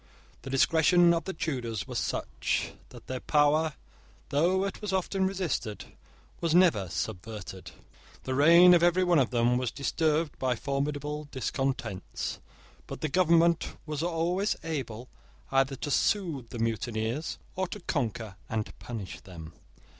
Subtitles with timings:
[0.41, 3.73] The discretion of the Tudors was such, that their power,
[4.29, 5.95] though it was often resisted,
[6.39, 7.69] was never subverted.
[8.23, 12.39] The reign of every one of them was disturbed by formidable discontents:
[12.87, 15.07] but the government was always able
[15.51, 19.53] either to soothe the mutineers or to conquer and punish them.